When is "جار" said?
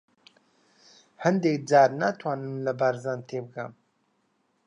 1.69-1.89